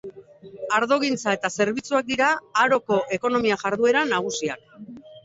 Ardogintza 0.77 1.33
eta 1.37 1.51
zerbitzuak 1.57 2.07
dira 2.07 2.29
Haroko 2.63 2.97
ekonomia 3.19 3.59
jarduera 3.65 4.03
nagusiak. 4.15 4.65